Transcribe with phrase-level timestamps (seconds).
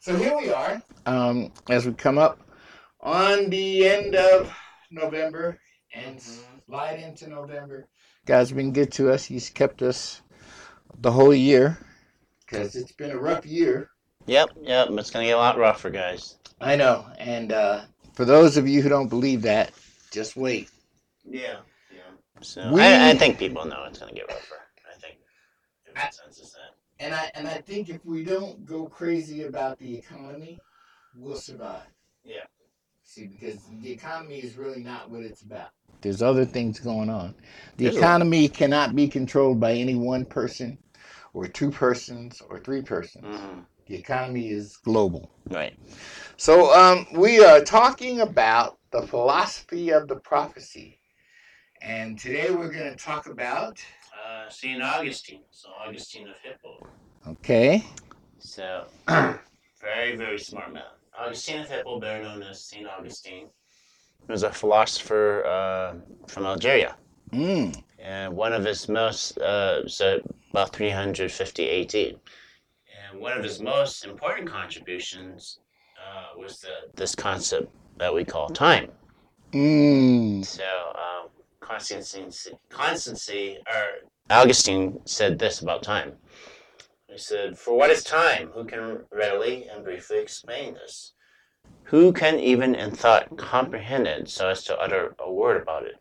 [0.00, 2.41] So here we are, um, as we come up
[3.03, 4.50] on the end of
[4.91, 5.59] November
[5.94, 6.19] and
[6.66, 7.89] slide into November.
[8.25, 9.27] God's been good to us.
[9.27, 10.22] He's kept us
[10.98, 11.77] the whole year
[12.41, 13.91] because it's been a rough year.
[14.25, 14.88] Yep, yep.
[14.93, 16.38] It's gonna get a lot rougher, guys.
[16.59, 17.04] I know.
[17.19, 17.82] And uh,
[18.15, 19.73] for those of you who don't believe that,
[20.11, 20.71] just wait.
[21.25, 21.59] Yeah,
[21.93, 22.00] yeah.
[22.41, 24.56] So We- I, I think people know it's gonna get rougher.
[24.91, 25.19] I think
[25.87, 26.77] the consensus that.
[27.05, 30.61] And I and I think if we don't go crazy about the economy,
[31.15, 31.83] we'll survive.
[32.25, 32.45] Yeah.
[33.05, 35.71] See, because the economy is really not what it's about.
[36.01, 37.34] There's other things going on.
[37.77, 40.78] The There's economy cannot be controlled by any one person,
[41.33, 43.25] or two persons, or three persons.
[43.25, 43.61] hmm
[43.92, 45.30] The economy is global.
[45.50, 45.76] Right.
[46.38, 50.98] So um, we are talking about the philosophy of the prophecy,
[51.82, 53.84] and today we're going to talk about.
[54.16, 55.42] Uh, Saint Augustine.
[55.50, 56.86] So Augustine of Hippo.
[57.28, 57.84] Okay.
[58.38, 60.84] So very, very smart man.
[61.19, 63.48] Augustine of Hippo, better known as Saint Augustine,
[64.26, 65.94] was a philosopher uh,
[66.28, 66.97] from Algeria.
[67.30, 67.82] Mm.
[67.98, 70.20] and one of his most uh, so
[70.50, 72.20] about 350 AD,
[73.12, 75.59] and one of his most important contributions
[75.99, 77.69] uh, was the, this concept
[77.99, 78.91] that we call time.
[79.53, 80.45] Mm.
[80.45, 80.65] So
[80.95, 81.28] um,
[81.61, 82.25] constancy,
[82.71, 86.12] constancy, or Augustine said this about time.
[87.09, 88.49] He said, "For what is time?
[88.55, 91.12] Who can readily and briefly explain this?
[91.84, 95.97] Who can even in thought comprehend it so as to utter a word about it?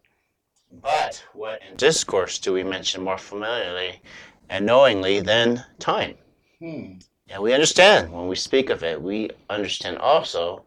[0.72, 4.02] But what in discourse do we mention more familiarly
[4.50, 6.16] and knowingly than time?
[6.62, 7.00] Hmm.
[7.28, 9.02] And we understand when we speak of it.
[9.02, 10.66] We understand also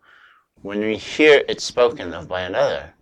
[0.62, 2.94] when we hear it spoken of by another.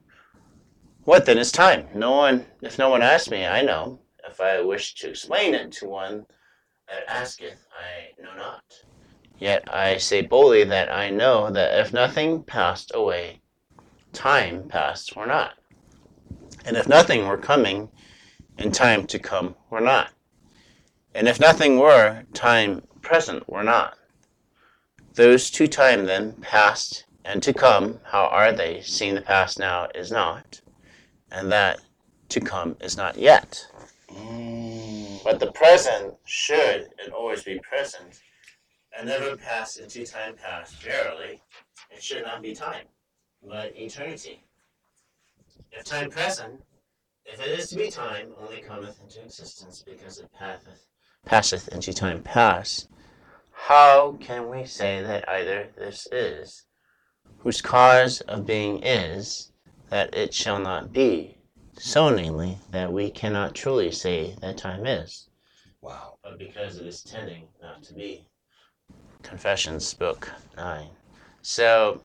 [1.04, 1.88] What then is time?
[1.94, 3.98] No one, if no one asks me, I know.
[4.28, 6.26] If I wish to explain it to one
[6.86, 8.62] that asketh, I know not.
[9.38, 13.41] Yet I say boldly that I know that if nothing passed away,
[14.12, 15.54] time passed or not.
[16.66, 17.88] And if nothing were coming,
[18.58, 20.10] in time to come were not.
[21.14, 23.98] And if nothing were, time present were not.
[25.14, 29.88] Those two time then, past and to come, how are they, seeing the past now
[29.94, 30.60] is not,
[31.31, 31.81] and that
[32.31, 33.66] to come is not yet?
[34.10, 35.22] Mm.
[35.22, 38.20] But the present should and always be present,
[38.96, 40.82] and never pass into time past.
[40.82, 41.40] Verily,
[41.90, 42.87] it should not be time,
[43.46, 44.42] but eternity.
[45.70, 46.62] If time present,
[47.25, 50.87] if it is to be time, only cometh into existence because it passeth,
[51.26, 52.88] passeth into time past,
[53.52, 56.64] how can we say that either this is,
[57.38, 59.52] whose cause of being is,
[59.90, 61.38] that it shall not be,
[61.78, 65.28] so namely that we cannot truly say that time is,
[65.80, 66.19] Wow.
[66.22, 68.26] but because it is tending not to be.
[69.22, 70.88] Confessions, Book 9.
[71.42, 72.02] So,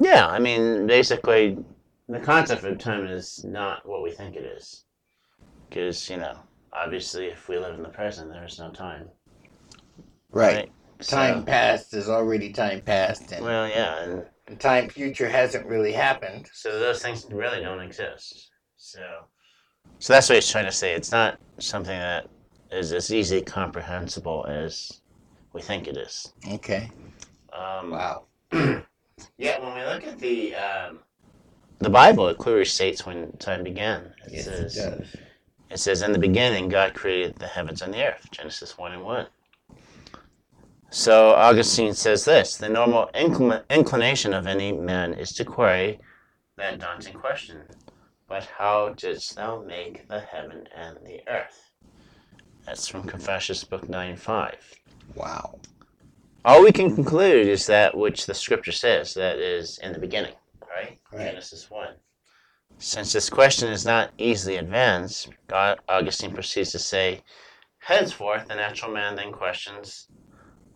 [0.00, 1.58] yeah, I mean, basically,
[2.08, 4.84] the concept of time is not what we think it is.
[5.68, 6.38] Because, you know,
[6.72, 9.08] obviously, if we live in the present, there is no time.
[10.30, 10.70] Right.
[11.00, 15.66] So- Time past is already time past, and, well, yeah, and and time future hasn't
[15.66, 16.48] really happened.
[16.52, 18.50] so those things really don't exist.
[18.76, 19.00] So,
[19.98, 20.94] so that's what he's trying to say.
[20.94, 22.28] It's not something that
[22.70, 25.00] is as easily comprehensible as
[25.52, 26.32] we think it is.
[26.52, 26.90] Okay.
[27.52, 28.26] Um, Wow.
[29.38, 31.00] Yeah, when we look at the um,
[31.78, 34.12] the Bible, it clearly states when time began.
[34.26, 35.16] It Yes, says, it does.
[35.72, 39.02] It says, "In the beginning, God created the heavens and the earth." Genesis one and
[39.02, 39.26] one.
[40.90, 45.98] So Augustine says this: the normal inclin- inclination of any man is to query
[46.56, 47.62] that daunting question:
[48.28, 51.70] "But how didst thou make the heaven and the earth?"
[52.66, 54.74] That's from Confessions, book nine five.
[55.14, 55.58] Wow.
[56.44, 60.34] All we can conclude is that which the scripture says, that is in the beginning,
[60.68, 60.98] right?
[61.12, 61.30] Right.
[61.30, 61.94] Genesis 1.
[62.84, 67.22] Since this question is not easily advanced, God, Augustine proceeds to say,
[67.78, 70.08] Henceforth the natural man then questions,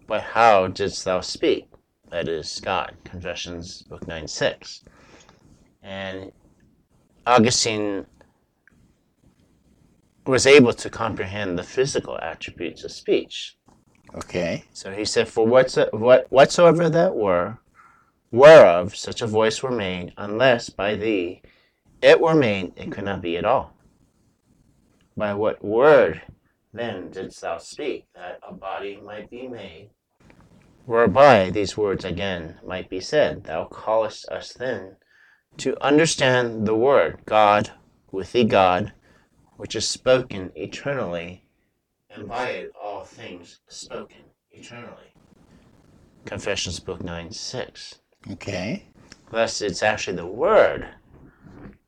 [0.06, 1.68] But how didst thou speak?
[2.10, 4.84] That is God, Confessions, Book 9 6.
[5.82, 6.30] And
[7.26, 8.06] Augustine
[10.26, 13.56] was able to comprehend the physical attributes of speech.
[14.14, 14.64] Okay.
[14.72, 17.58] So he said, For whatso- what, whatsoever that were,
[18.30, 21.42] whereof such a voice were made, unless by thee
[22.02, 23.74] it were made, it could not be at all.
[25.16, 26.22] By what word
[26.72, 29.90] then didst thou speak, that a body might be made?
[30.84, 34.96] Whereby these words again might be said, Thou callest us then
[35.56, 37.72] to understand the word, God,
[38.12, 38.92] with thee God,
[39.56, 41.46] which is spoken eternally
[42.16, 45.12] and by it all things spoken eternally.
[46.24, 48.00] Confessions, Book 9 6.
[48.32, 48.86] Okay.
[49.30, 50.88] Thus, it's actually the Word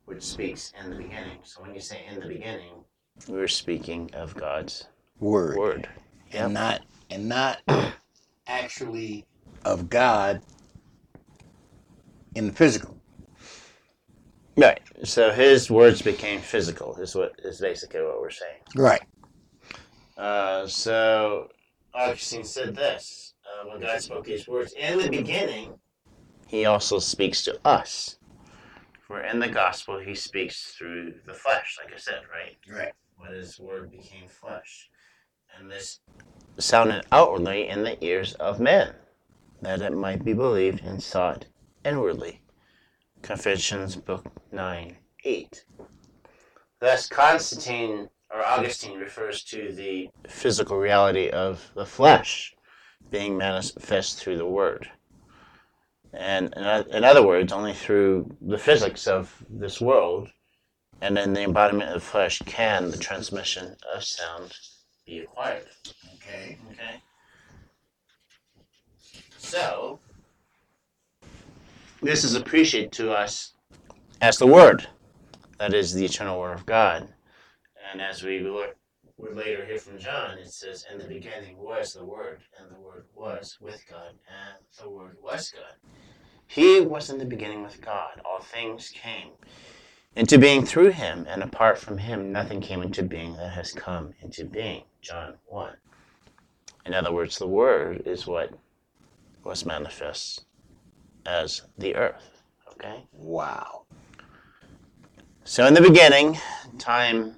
[0.08, 1.38] which speaks in the beginning.
[1.42, 2.84] So, when you say in the beginning,
[3.28, 4.86] we're speaking of God's
[5.20, 5.56] Word.
[5.56, 5.88] Word.
[6.32, 7.58] And not and not
[8.46, 9.24] actually
[9.64, 10.42] of God
[12.34, 12.96] in the physical.
[14.56, 14.80] Right.
[15.04, 18.60] So, His words became physical, is what is basically what we're saying.
[18.74, 19.02] Right.
[20.18, 21.48] Uh, so
[21.94, 25.78] Augustine said this uh, when God spoke these words in the beginning,
[26.48, 28.17] he also speaks to us.
[29.08, 32.58] For in the gospel, he speaks through the flesh, like I said, right?
[32.70, 32.92] Right.
[33.16, 34.90] When his word became flesh.
[35.58, 36.00] And this
[36.58, 38.94] sounded outwardly in the ears of men,
[39.62, 41.46] that it might be believed and sought
[41.86, 42.42] inwardly.
[43.22, 44.94] Confessions, Book 9,
[45.24, 45.64] 8.
[46.78, 52.54] Thus, Constantine or Augustine refers to the physical reality of the flesh
[53.10, 54.90] being manifest through the Word.
[56.12, 60.30] And in other words, only through the physics of this world
[61.00, 64.54] and then the embodiment of flesh can the transmission of sound
[65.06, 65.66] be acquired.
[66.14, 66.58] Okay.
[66.72, 67.02] Okay.
[69.36, 70.00] So,
[72.02, 73.54] this is appreciated to us
[74.20, 74.88] as the Word,
[75.58, 77.08] that is the eternal Word of God.
[77.90, 78.76] And as we look
[79.18, 82.80] we later hear from John, it says, In the beginning was the Word, and the
[82.80, 85.74] Word was with God, and the Word was God.
[86.46, 88.20] He was in the beginning with God.
[88.24, 89.30] All things came
[90.14, 94.14] into being through him, and apart from him, nothing came into being that has come
[94.22, 94.84] into being.
[95.02, 95.74] John 1.
[96.86, 98.52] In other words, the Word is what
[99.44, 100.44] was manifest
[101.26, 102.42] as the earth.
[102.72, 103.04] Okay?
[103.12, 103.82] Wow.
[105.44, 106.38] So in the beginning,
[106.78, 107.34] time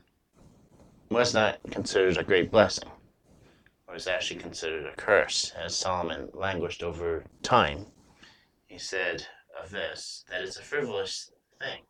[1.11, 2.89] was not considered a great blessing.
[3.89, 7.87] It was actually considered a curse, as Solomon languished over time.
[8.69, 9.27] He said
[9.61, 11.83] of this that it's a frivolous thing.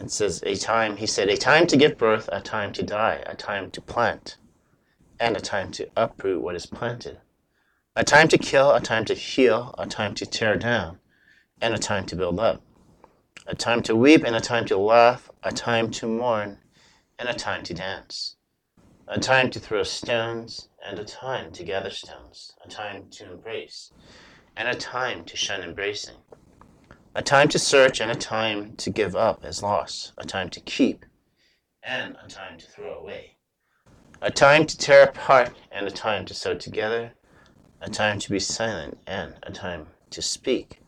[0.00, 3.22] It says a time, he said, a time to give birth, a time to die,
[3.26, 4.38] a time to plant,
[5.20, 7.20] and a time to uproot what is planted,
[7.94, 10.98] a time to kill, a time to heal, a time to tear down,
[11.60, 12.62] and a time to build up,
[13.46, 16.58] a time to weep, and a time to laugh, a time to mourn,
[17.18, 18.36] and a time to dance,
[19.06, 23.92] a time to throw stones, and a time to gather stones, a time to embrace,
[24.56, 26.16] and a time to shun embracing,
[27.14, 30.60] a time to search, and a time to give up as lost, a time to
[30.60, 31.06] keep,
[31.82, 33.36] and a time to throw away,
[34.20, 37.12] a time to tear apart, and a time to sew together,
[37.80, 40.80] a time to be silent, and a time to speak,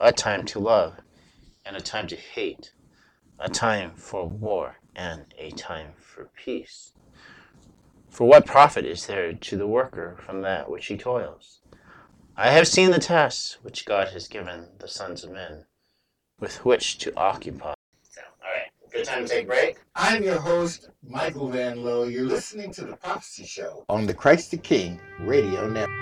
[0.00, 0.96] a time to love,
[1.64, 2.72] and a time to hate,
[3.38, 6.92] a time for war, and a time for peace.
[8.08, 11.60] For what profit is there to the worker from that which he toils?
[12.36, 15.66] I have seen the tasks which God has given the sons of men
[16.40, 17.74] with which to occupy.
[18.02, 19.78] So, all right, good time to take a break.
[19.94, 22.04] I'm your host, Michael Van Lowe.
[22.04, 25.95] You're listening to The Prophecy Show on the Christ the King Radio Network.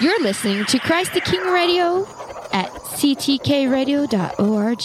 [0.00, 2.06] You're listening to Christ the King Radio
[2.52, 4.80] at ctkradio.org.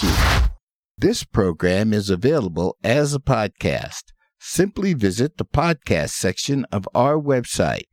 [0.97, 4.03] This program is available as a podcast.
[4.39, 7.85] Simply visit the podcast section of our website,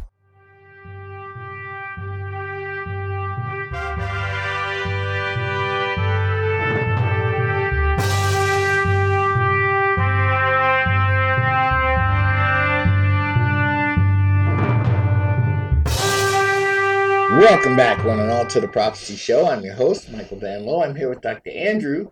[17.70, 19.46] Welcome back, one and all, to the Prophecy Show.
[19.48, 20.82] I'm your host, Michael Van Lowe.
[20.82, 21.50] I'm here with Dr.
[21.50, 22.10] Andrew,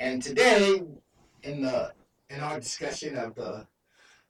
[0.00, 0.82] and today,
[1.42, 1.92] in the
[2.30, 3.66] in our discussion of the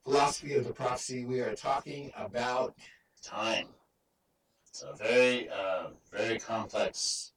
[0.02, 2.74] philosophy of the prophecy, we are talking about
[3.22, 3.68] Time.
[4.68, 7.30] It's a very, uh, very complex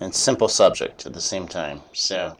[0.00, 1.80] and simple subject at the same time.
[1.94, 2.36] So,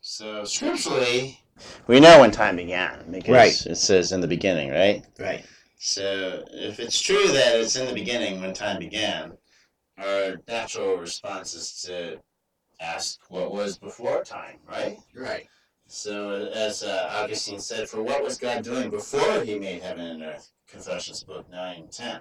[0.00, 1.40] so scripturally,
[1.88, 3.66] we know when time began because Right.
[3.66, 5.04] it says in the beginning, right?
[5.18, 5.44] right.
[5.82, 9.32] So, if it's true that it's in the beginning when time began,
[10.00, 12.18] our natural response is to
[12.80, 14.98] ask what was before time, right?
[15.14, 15.46] Right.
[15.86, 20.22] So, as uh, Augustine said, for what was God doing before he made heaven and
[20.22, 20.50] earth?
[20.68, 22.20] Confessions, book 9 10.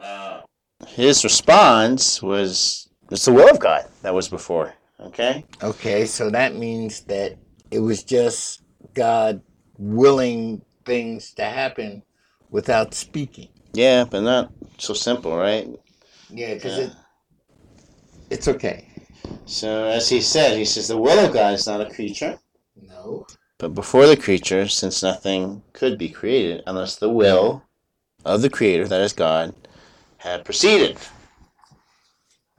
[0.00, 0.40] Uh,
[0.86, 5.44] his response was, it's the will of God that was before, okay?
[5.62, 7.38] Okay, so that means that
[7.70, 8.62] it was just
[8.94, 9.40] God
[9.78, 12.02] willing things to happen
[12.50, 13.48] without speaking.
[13.72, 15.68] Yeah, but not so simple, right?
[16.34, 16.84] Yeah, because Yeah.
[16.84, 16.92] it
[18.30, 18.88] it's okay.
[19.44, 22.38] So, as he said, he says, the will of God is not a creature.
[22.80, 23.26] No.
[23.58, 27.62] But before the creature, since nothing could be created unless the will
[28.24, 29.54] of the Creator, that is God,
[30.18, 30.96] had proceeded.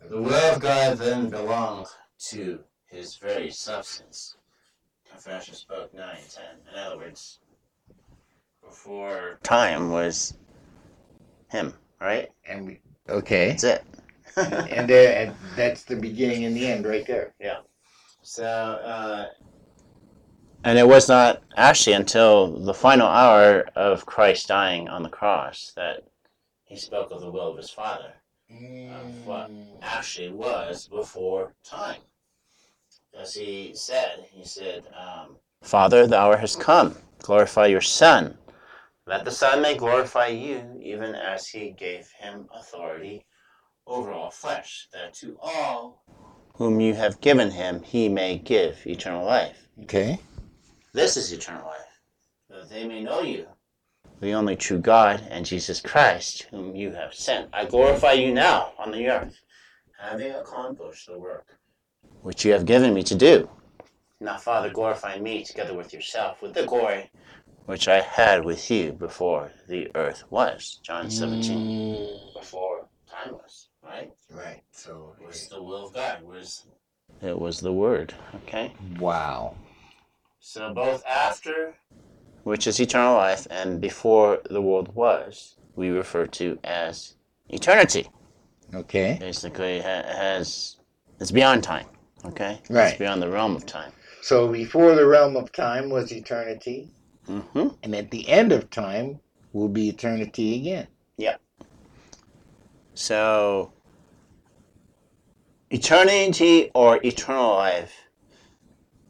[0.09, 1.87] The will of God then belonged
[2.29, 4.37] to his very substance.
[5.09, 6.43] Confessions book 9 10.
[6.71, 7.39] In other words,
[8.63, 10.35] before time was
[11.49, 12.29] him, right?
[12.47, 13.49] And we okay.
[13.49, 13.83] That's it.
[14.37, 17.33] and there and that's the beginning and the end right there.
[17.39, 17.59] Yeah.
[18.23, 19.27] So, uh,
[20.63, 25.73] and it was not actually until the final hour of Christ dying on the cross
[25.75, 26.07] that
[26.63, 28.13] he spoke of the will of his Father.
[28.49, 32.01] Of what actually was before time.
[33.19, 36.95] As he said, he said, um, Father, the hour has come.
[37.19, 38.37] Glorify your Son,
[39.07, 43.25] that the Son may glorify you, even as he gave him authority
[43.85, 46.03] over all flesh, that to all
[46.55, 49.67] whom you have given him, he may give eternal life.
[49.83, 50.19] Okay.
[50.93, 51.99] This is eternal life,
[52.49, 53.47] that they may know you,
[54.21, 57.49] the only true God, and Jesus Christ, whom you have sent.
[57.51, 59.41] I glorify you now on the earth,
[59.99, 61.57] having accomplished the work
[62.21, 63.49] which you have given me to do.
[64.21, 67.11] Now, Father, glorify me together with yourself, with the glory
[67.65, 70.79] which I had with you before the earth was.
[70.83, 71.57] John 17.
[71.57, 74.11] Mm, Before time was, right?
[74.31, 74.61] right.
[74.71, 75.15] So.
[75.21, 76.19] It was the will of God.
[76.21, 76.65] It was,
[77.21, 78.73] it was the Word, okay?
[78.99, 79.55] Wow.
[80.39, 81.73] So both after,
[82.43, 87.15] which is eternal life, and before the world was, we refer to as
[87.49, 88.09] eternity.
[88.73, 89.17] Okay.
[89.19, 90.77] Basically, it has
[91.19, 91.85] it's beyond time.
[92.25, 92.89] Okay, Right.
[92.89, 93.91] It's beyond the realm of time.
[94.21, 96.91] So before the realm of time was eternity,
[97.27, 99.19] hmm and at the end of time
[99.53, 100.87] will be eternity again.
[101.17, 101.37] Yeah.
[102.95, 103.71] So,
[105.69, 107.93] eternity or eternal life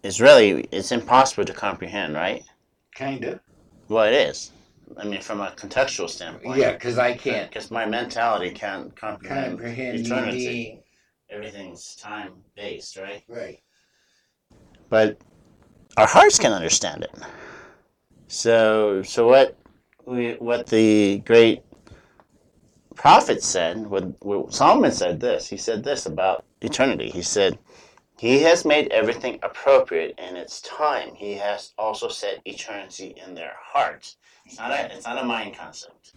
[0.03, 2.43] is really it's impossible to comprehend, right?
[2.95, 3.39] Kind of.
[3.87, 4.51] Well, it is.
[4.97, 6.59] I mean, from a contextual standpoint.
[6.59, 10.79] Yeah, because I can't Because my mentality can't comprehend, comprehend eternity.
[11.29, 13.23] Everything's time based, right?
[13.27, 13.59] right.
[14.89, 15.17] But
[15.97, 17.11] our hearts can understand it.
[18.27, 19.57] So, so what
[20.05, 21.63] we, what the great
[22.95, 25.47] prophet said, what, what Solomon said this.
[25.47, 27.09] He said this about eternity.
[27.09, 27.59] He said,
[28.17, 31.15] "He has made everything appropriate in its time.
[31.15, 35.55] He has also set eternity in their hearts." It's not a, it's not a mind
[35.57, 36.13] concept.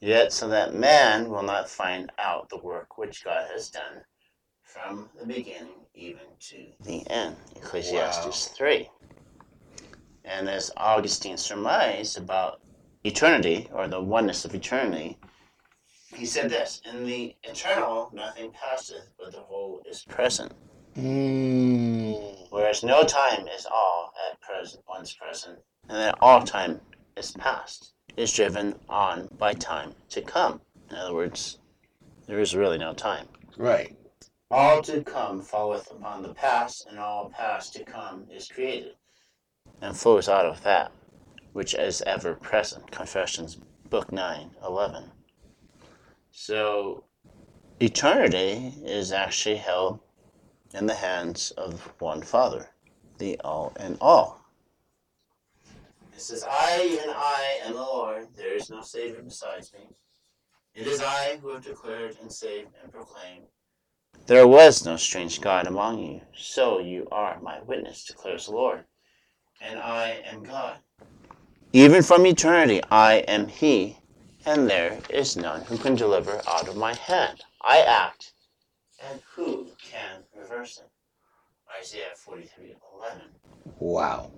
[0.00, 4.02] Yet, so that man will not find out the work which God has done
[4.62, 7.36] from the beginning even to the end.
[7.56, 8.88] Ecclesiastes 3.
[10.24, 12.60] And as Augustine surmised about
[13.04, 15.18] eternity, or the oneness of eternity,
[16.14, 20.52] he said this In the eternal, nothing passeth, but the whole is present.
[20.96, 26.80] Mm, Whereas no time is all at present, once present, and that all time
[27.16, 30.60] is past, is driven on by time to come.
[30.90, 31.58] In other words,
[32.26, 33.26] there is really no time.
[33.56, 33.96] right.
[34.50, 38.96] All to come falleth upon the past, and all past to come is created,
[39.82, 40.92] and flows out of that
[41.52, 42.90] which is ever present.
[42.90, 43.58] Confessions,
[43.90, 45.10] Book 9, 11.
[46.30, 47.04] So,
[47.78, 50.00] eternity is actually held
[50.72, 52.70] in the hands of one Father,
[53.18, 54.40] the All in All.
[56.14, 59.88] It says, I and I am the Lord, there is no Savior besides me.
[60.74, 63.48] It is I who have declared and saved and proclaimed.
[64.26, 68.84] There was no strange God among you, so you are my witness, declares the Lord.
[69.62, 70.76] And I am God.
[71.72, 73.96] Even from eternity I am He,
[74.44, 77.42] and there is none who can deliver out of my hand.
[77.62, 78.32] I act,
[79.08, 80.90] and who can reverse it?
[81.80, 83.22] Isaiah 43 11.
[83.78, 84.30] Wow.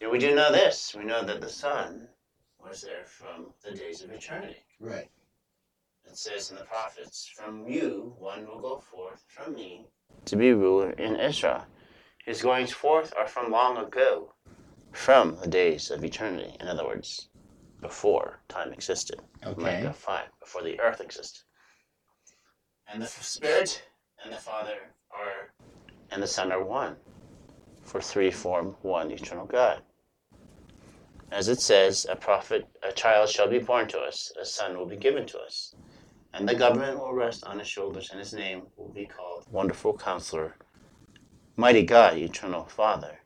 [0.00, 0.94] Yeah, we do know this.
[0.96, 2.08] We know that the Son
[2.62, 4.64] was there from the days of eternity.
[4.80, 5.08] Right.
[6.04, 9.86] It says in the prophets, From you one will go forth from me
[10.24, 11.64] to be ruler in Israel.
[12.30, 14.34] His goings forth are from long ago,
[14.92, 16.56] from the days of eternity.
[16.60, 17.28] In other words,
[17.80, 19.20] before time existed.
[19.44, 19.60] Okay.
[19.60, 21.42] Micah 5, before the earth existed.
[22.86, 23.82] And the Spirit
[24.22, 24.76] and the Father
[25.10, 25.52] are,
[26.12, 26.94] and the Son are one,
[27.82, 29.82] for three form one eternal God.
[31.32, 34.86] As it says, a prophet, a child shall be born to us, a son will
[34.86, 35.74] be given to us,
[36.32, 39.98] and the government will rest on his shoulders, and his name will be called Wonderful
[39.98, 40.54] Counselor,
[41.60, 43.18] Mighty God, Eternal Father,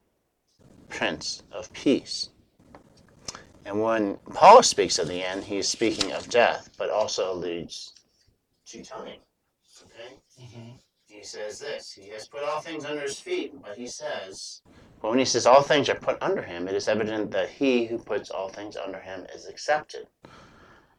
[0.89, 2.31] Prince of Peace.
[3.65, 7.93] And when Paul speaks of the end, he is speaking of death, but also alludes
[8.67, 9.21] to time.
[9.85, 10.17] Okay?
[10.43, 10.71] Mm-hmm.
[11.07, 14.63] He says this He has put all things under his feet, but he says,
[15.01, 17.87] but when he says all things are put under him, it is evident that he
[17.87, 20.09] who puts all things under him is accepted.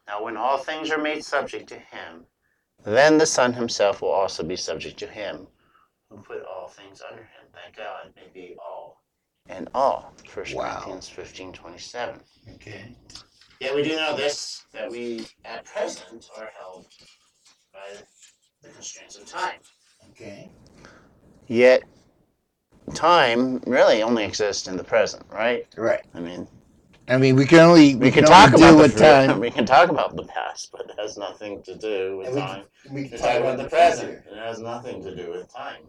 [0.07, 2.27] Now, when all things are made subject to him,
[2.85, 5.47] then the Son himself will also be subject to him
[6.09, 9.01] who put all things under him, that God may be all
[9.47, 10.13] and all.
[10.33, 10.71] 1 Wow.
[10.73, 12.19] Corinthians fifteen twenty seven.
[12.55, 12.95] Okay.
[13.59, 16.87] Yet we do know this that we at present are held
[17.73, 18.01] by
[18.61, 19.59] the constraints of time.
[20.11, 20.49] Okay.
[21.47, 21.83] Yet
[22.93, 25.67] time really only exists in the present, right?
[25.77, 26.03] Right.
[26.13, 26.47] I mean,
[27.07, 29.39] I mean, we can only we, can, only talk about the time.
[29.45, 32.63] We can talk about the past, but it has nothing to do with And time.
[32.89, 34.23] We We can talk about the present.
[34.31, 35.83] It has nothing to do with time.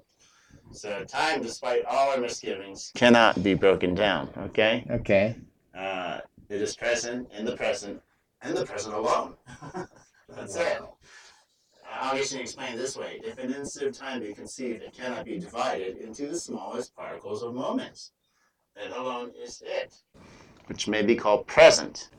[0.72, 4.30] So time, despite all our misgivings, cannot be broken down.
[4.36, 4.86] Okay.
[4.90, 5.36] Okay.
[5.76, 8.00] Uh, it is present in the present,
[8.42, 9.34] and the present alone.
[10.28, 10.82] That's it.
[12.00, 15.96] Augustine explained this way if an instant of time be conceived, it cannot be divided
[15.96, 18.12] into the smallest particles of moments.
[18.74, 19.94] That alone is it,
[20.66, 22.10] which may be called present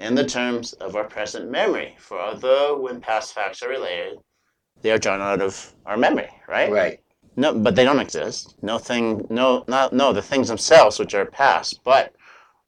[0.00, 1.94] in the terms of our present memory.
[1.98, 4.18] For although when past facts are related,
[4.82, 6.70] they are drawn out of our memory, right?
[6.72, 7.00] Right.
[7.40, 8.54] No, but they don't exist.
[8.62, 12.14] No thing, no, not no the things themselves which are past, but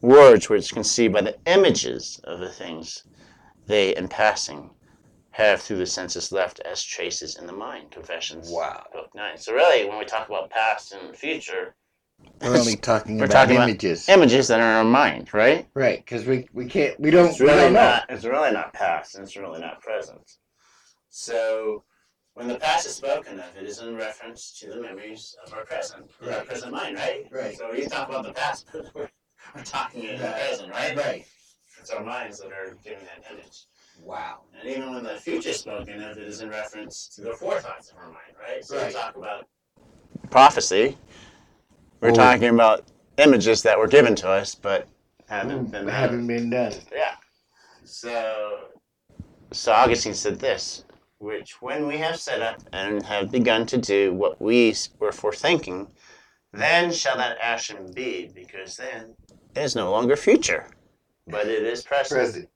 [0.00, 3.04] words which conceived by the images of the things
[3.66, 4.70] they in passing
[5.32, 7.90] have through the senses left as traces in the mind.
[7.90, 8.48] Confessions.
[8.50, 8.86] Wow.
[8.94, 9.36] Oh, Book nine.
[9.36, 11.74] So really, when we talk about past and future,
[12.40, 14.08] We're only talking We're about talking about images.
[14.08, 15.68] images that are in our mind, right?
[15.74, 17.98] right, because we, we can't, we don't, It's we really don't know.
[18.08, 20.38] It's really not past, and it's really not present.
[21.10, 21.84] So,
[22.34, 25.64] when the past is spoken of, it is in reference to the memories of our
[25.64, 27.26] present, of our present mind, right?
[27.30, 27.56] Right.
[27.56, 29.08] So when you talk about the past, we're,
[29.54, 30.96] we're talking in the present, right?
[30.96, 31.26] Right.
[31.78, 33.66] It's our minds that are giving that image.
[34.02, 34.40] Wow.
[34.58, 37.90] And even when the future is spoken of, it is in reference to the forethoughts
[37.90, 38.64] of our mind, right?
[38.64, 38.86] So Right.
[38.88, 39.46] we talk about
[40.30, 40.96] prophecy.
[42.00, 42.84] We're Well- talking about
[43.18, 44.88] images that were given to us, but
[45.28, 45.94] haven't mm, been done.
[45.94, 46.72] Haven't been done.
[46.92, 47.16] Yeah.
[47.84, 48.68] So,
[49.52, 50.84] so Augustine said this,
[51.22, 55.88] which when we have set up and have begun to do what we were forethinking,
[56.52, 59.14] then shall that action be, because then
[59.54, 60.66] it is no longer future,
[61.28, 62.20] but it is present.
[62.20, 62.48] Present.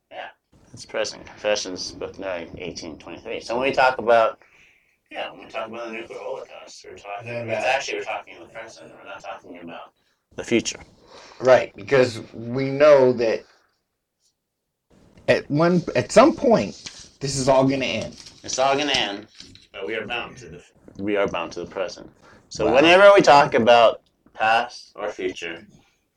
[0.72, 1.24] It's present.
[1.24, 3.40] Confessions, book 9, 18, 23.
[3.40, 4.40] So when we talk about,
[5.10, 8.34] yeah, when we talk about the nuclear holocaust, we're talking, Yeah, it's actually we're talking
[8.34, 9.92] in the present, we're not talking about
[10.34, 10.80] the future.
[11.40, 13.44] Right, because we know that
[15.28, 16.74] at one at some point
[17.20, 18.16] this is all going to end.
[18.46, 19.26] It's all gonna end,
[19.72, 20.62] but we are bound to the
[21.02, 22.08] we are bound to the present.
[22.48, 22.76] So Wow.
[22.76, 24.02] whenever we talk about
[24.34, 25.66] past or future,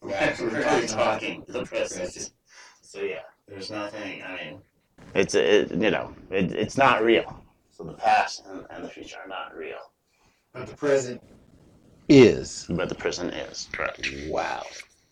[0.03, 0.39] we're Right.
[0.39, 2.31] really talking the present.
[2.81, 4.21] So yeah, there's nothing.
[4.21, 4.61] I mean,
[5.15, 7.43] it's it, you know it, it's not real.
[7.71, 9.79] So the past and, and the future are not real,
[10.53, 11.23] But the present
[12.07, 12.67] is.
[12.69, 14.07] but the present is correct.
[14.27, 14.67] Wow.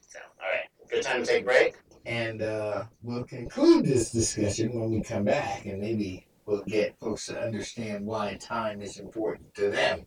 [0.08, 1.76] So, all right, good time to take a break.
[2.06, 7.28] And uh, we'll conclude this discussion when we come back, and maybe we'll get folks
[7.28, 10.06] to understand why time is important to them.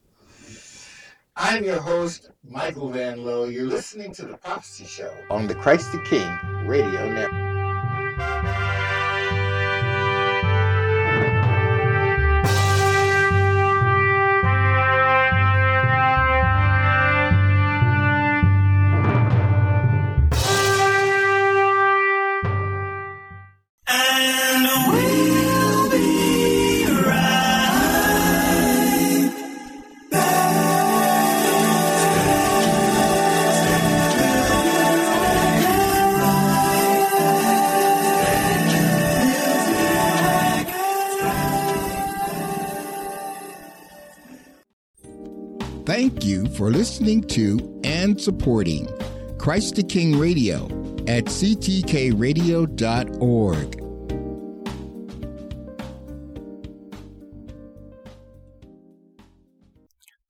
[1.37, 3.45] I'm your host, Michael Van Lowe.
[3.45, 6.29] You're listening to The Prophecy Show on the Christ the King
[6.67, 7.30] Radio Network.
[47.01, 48.87] Listening to and supporting
[49.39, 50.67] Christ the King Radio
[51.09, 52.17] at ctkradio.org.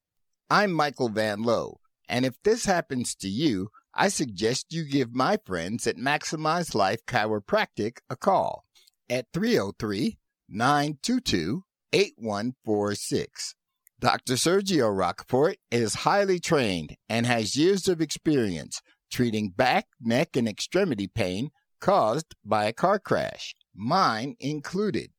[0.50, 1.78] I'm Michael Van Lowe,
[2.08, 7.06] and if this happens to you, I suggest you give my friends at Maximize Life
[7.06, 8.64] Chiropractic a call
[9.08, 13.54] at 303 922 8146.
[14.02, 14.34] Dr.
[14.34, 21.06] Sergio Rockport is highly trained and has years of experience treating back, neck, and extremity
[21.06, 25.12] pain caused by a car crash, mine included,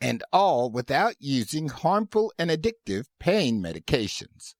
[0.00, 4.54] and all without using harmful and addictive pain medications.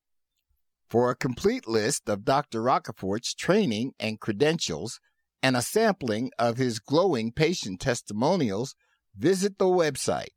[0.88, 2.62] For a complete list of Dr.
[2.62, 5.00] Rockport's training and credentials
[5.42, 8.76] and a sampling of his glowing patient testimonials,
[9.18, 10.28] visit the website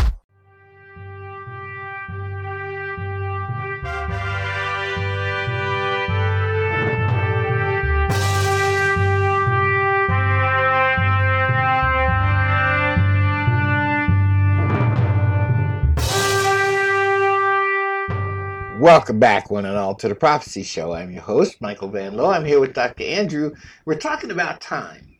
[18.85, 20.93] Welcome back, one and all, to the Prophecy Show.
[20.93, 22.29] I'm your host, Michael Van Lowe.
[22.29, 23.03] I'm here with Dr.
[23.03, 23.55] Andrew.
[23.85, 25.17] We're talking about time.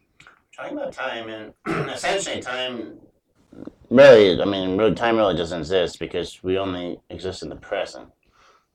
[0.56, 1.54] Talking about time, and
[1.90, 3.00] essentially, time
[3.90, 8.08] really, I mean, really, time really doesn't exist because we only exist in the present.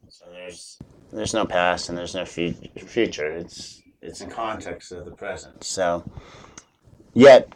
[0.08, 0.80] So there's
[1.12, 3.30] there's no past and there's no fu- future.
[3.30, 5.62] It's it's in context of the present.
[5.62, 6.02] So,
[7.14, 7.48] yet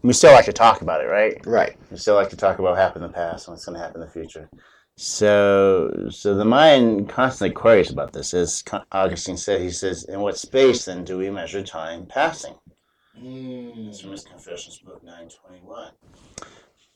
[0.00, 1.36] we still like to talk about it, right?
[1.44, 1.76] Right.
[1.90, 3.84] We still like to talk about what happened in the past and what's going to
[3.84, 4.48] happen in the future.
[4.96, 8.34] So, so the mind constantly queries about this.
[8.34, 12.54] As Augustine said, he says, "In what space then do we measure time passing?"
[13.18, 13.88] Hmm.
[13.88, 15.92] It's from his Confessions, book nine twenty one.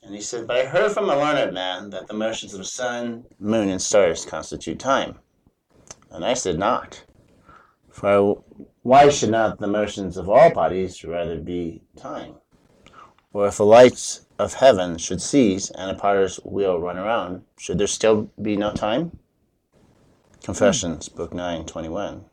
[0.02, 2.64] And he said, "But I heard from a learned man that the motions of the
[2.64, 5.18] sun, moon, and stars constitute time."
[6.10, 7.02] And I said, "Not.
[7.90, 8.44] For
[8.82, 12.36] why should not the motions of all bodies rather be time?
[13.36, 17.76] Or if the lights of heaven should cease and a potter's wheel run around, should
[17.76, 19.18] there still be no time?
[20.42, 22.24] Confessions, book 9, 21.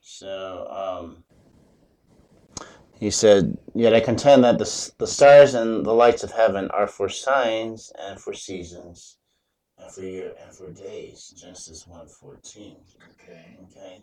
[0.00, 1.24] So, um,
[2.98, 6.86] he said, Yet I contend that the, the stars and the lights of heaven are
[6.86, 9.18] for signs and for seasons,
[9.76, 11.34] and for year and for days.
[11.38, 12.76] Genesis 1 14.
[13.12, 13.58] Okay.
[13.64, 14.02] Okay.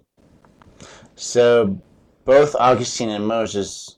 [1.15, 1.81] So,
[2.25, 3.97] both Augustine and Moses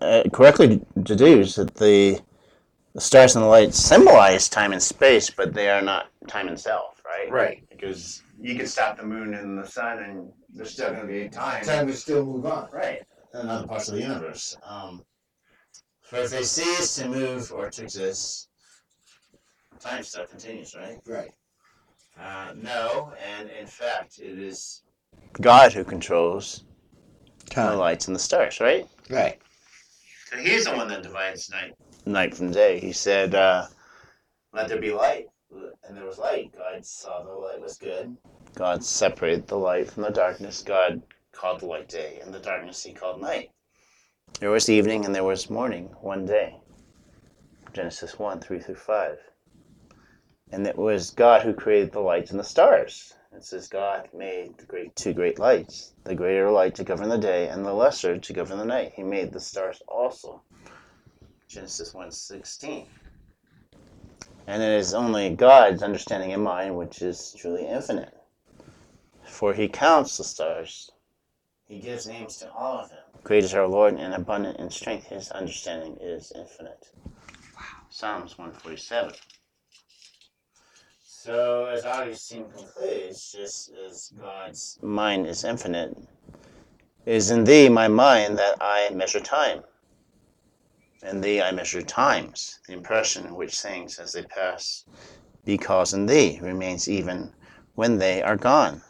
[0.00, 2.20] uh, correctly deduce that the
[2.94, 7.02] the stars and the lights symbolize time and space, but they are not time itself,
[7.06, 7.30] right?
[7.30, 7.64] Right.
[7.70, 11.28] Because you can stop the moon and the sun, and there's still going to be
[11.28, 11.62] time.
[11.62, 12.68] Time will still move on.
[12.72, 13.02] Right.
[13.32, 14.56] In other parts of the universe.
[14.66, 15.04] Um,
[16.02, 18.48] for if they cease to move or to exist,
[19.78, 20.98] time still continues, right?
[21.06, 21.30] Right.
[22.20, 24.82] Uh, no, and in fact, it is
[25.40, 26.64] God who controls
[27.54, 28.86] the lights and the stars, right?
[29.08, 29.38] Right.
[30.30, 31.74] So he's the one that divides night
[32.06, 32.78] night from day.
[32.78, 33.66] He said, uh,
[34.52, 35.26] "Let there be light,"
[35.82, 36.52] and there was light.
[36.56, 38.16] God saw the light was good.
[38.54, 40.62] God separated the light from the darkness.
[40.62, 43.50] God called the light day, and the darkness He called night.
[44.38, 46.60] There was evening and there was morning one day.
[47.72, 49.18] Genesis one three through five.
[50.52, 53.14] And it was God who created the lights and the stars.
[53.32, 57.16] It says God made the great two great lights, the greater light to govern the
[57.16, 58.92] day, and the lesser to govern the night.
[58.96, 60.42] He made the stars also.
[61.48, 62.86] Genesis 1.16.
[64.46, 68.12] And it is only God's understanding and mind which is truly infinite.
[69.24, 70.90] For he counts the stars.
[71.66, 73.04] He gives names to all of them.
[73.22, 75.06] Great is our Lord and abundant in strength.
[75.06, 76.90] His understanding is infinite.
[77.54, 77.86] Wow.
[77.90, 79.12] Psalms 147.
[81.22, 85.94] So, as Augustine concludes, just as God's mind is infinite,
[87.04, 89.62] it is in thee, my mind, that I measure time.
[91.02, 94.86] In thee I measure times, the impression which things as they pass,
[95.44, 97.34] because in thee remains even
[97.74, 98.80] when they are gone.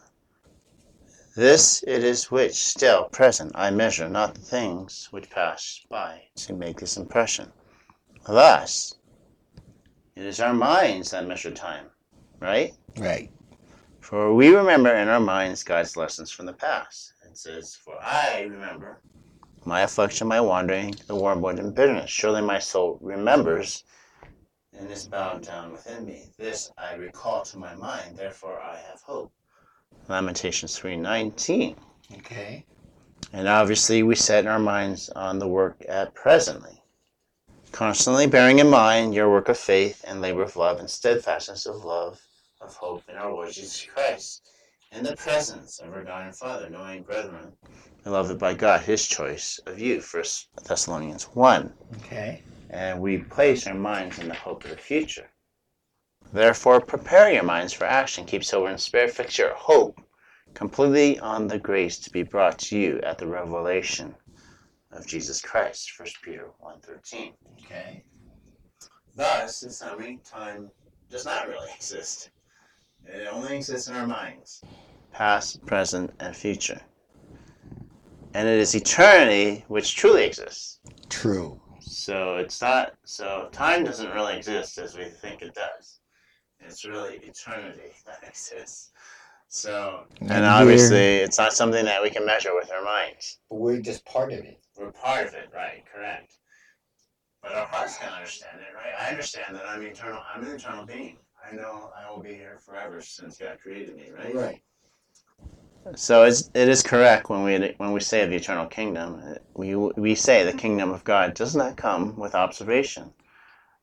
[1.35, 6.53] This it is which, still present, I measure, not the things which pass by to
[6.53, 7.51] make this impression.
[8.25, 8.95] Thus,
[10.14, 11.90] it is our minds that measure time,
[12.40, 12.74] right?
[12.96, 13.31] Right.
[14.00, 17.12] For we remember in our minds God's lessons from the past.
[17.24, 19.00] It says, For I remember
[19.64, 22.11] my affliction, my wandering, the wormwood and bitterness.
[22.11, 23.85] Surely my soul remembers
[24.72, 26.31] and is bowed down within me.
[26.38, 29.33] This I recall to my mind, therefore I have hope.
[30.09, 31.76] Lamentations 3:19.
[32.18, 32.64] Okay.
[33.33, 36.83] And obviously we set our minds on the work at presently.
[37.70, 41.85] Constantly bearing in mind your work of faith and labor of love and steadfastness of
[41.85, 42.20] love
[42.70, 44.48] of hope in our Lord Jesus Christ,
[44.92, 47.52] in the presence of our God and Father, knowing, brethren,
[48.04, 51.74] beloved by God, his choice of you, First Thessalonians 1.
[51.96, 52.42] Okay.
[52.70, 55.28] And we place our minds in the hope of the future.
[56.33, 58.24] Therefore, prepare your minds for action.
[58.24, 59.11] Keep sober and spirit.
[59.11, 60.00] Fix your hope
[60.54, 64.14] completely on the grace to be brought to you at the revelation
[64.92, 65.90] of Jesus Christ.
[65.98, 67.33] 1 Peter 1.13.
[67.64, 68.04] Okay.
[69.16, 70.70] Thus, in summary, time
[71.11, 72.30] does not really exist.
[73.07, 74.63] It only exists in our minds.
[75.13, 76.81] Past, present, and future.
[78.35, 80.79] And it is eternity which truly exists.
[81.09, 81.61] True.
[81.81, 86.01] So it's not so time doesn't really exist as we think it does.
[86.61, 88.93] It's really eternity that exists.
[89.49, 93.39] So and obviously it's not something that we can measure with our minds.
[93.49, 94.61] But We're just part of it.
[94.79, 96.39] We're part of it, right, correct.
[97.43, 98.95] But our hearts can understand it, right?
[99.01, 101.19] I understand that I'm eternal I'm an eternal being.
[101.51, 104.35] I know I will be here forever since God created me, right?
[104.35, 104.63] Right.
[105.97, 109.35] So it's, it is correct when we when we say of the eternal kingdom, uh,
[109.55, 113.13] we we say the kingdom of God does not come with observation,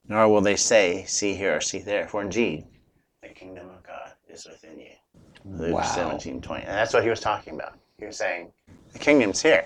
[0.08, 2.66] nor will they say, "See here" or "See there," for indeed,
[3.22, 4.92] the kingdom of God is within you.
[5.44, 5.82] Luke Wow.
[5.82, 7.78] seventeen twenty, and that's what he was talking about.
[7.98, 8.52] He was saying,
[8.94, 9.66] "The kingdom's here,"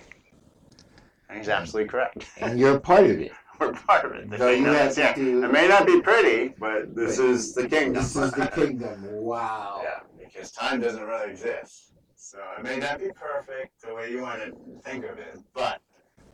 [1.30, 2.26] and he's absolutely correct.
[2.40, 3.34] And you're a part of it.
[3.88, 4.28] Part of it.
[4.58, 7.94] You have is to do- It may not be pretty, but this is the kingdom.
[8.04, 9.06] This is the kingdom.
[9.06, 9.82] Wow.
[9.84, 11.94] Yeah, because time doesn't really exist.
[12.16, 15.82] So it may not be perfect the way you want to think of it, but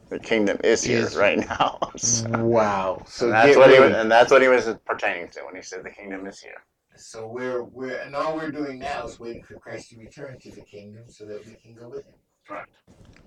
[0.10, 1.80] the kingdom is here right now.
[1.98, 3.04] so Wow.
[3.08, 5.62] So and that's what he was, and that's what he was pertaining to when he
[5.62, 6.64] said the kingdom is here.
[6.96, 10.52] So we're we're and all we're doing now is waiting for Christ to return to
[10.52, 12.14] the kingdom so that we can go with him.
[12.48, 12.70] Correct.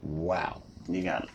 [0.03, 0.63] Wow.
[0.89, 1.31] You got it.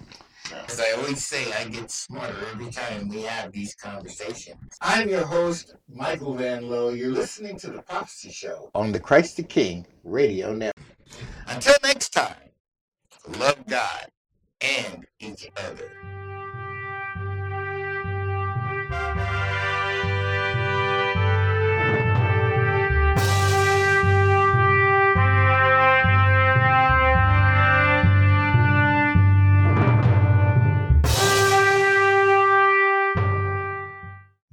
[0.53, 4.57] As I always say, I get smarter every time we have these conversations.
[4.81, 6.89] I'm your host, Michael Van Lowe.
[6.89, 10.85] You're listening to the Prophecy Show on the Christ the King Radio Network.
[11.47, 12.51] Until next time,
[13.39, 14.07] love God
[14.61, 16.14] and each other.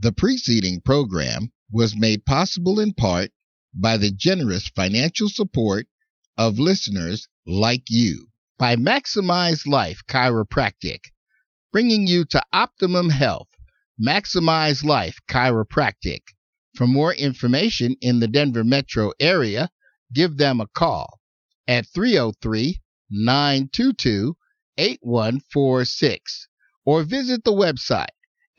[0.02, 3.30] The preceding program was made possible in part
[3.72, 5.86] by the generous financial support
[6.36, 8.26] of listeners like you.
[8.58, 11.12] By Maximize Life Chiropractic,
[11.70, 13.46] bringing you to optimum health.
[14.04, 16.22] Maximize Life Chiropractic.
[16.74, 19.70] For more information in the Denver metro area,
[20.12, 21.20] give them a call
[21.68, 24.36] at 303 922
[24.78, 26.48] 8146
[26.84, 28.08] or visit the website